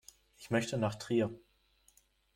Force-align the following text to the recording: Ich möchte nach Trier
Ich 0.35 0.49
möchte 0.49 0.79
nach 0.79 0.95
Trier 0.95 1.29